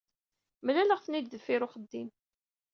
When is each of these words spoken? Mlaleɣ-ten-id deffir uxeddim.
Mlaleɣ-ten-id 0.65 1.27
deffir 1.31 1.61
uxeddim. 1.65 2.09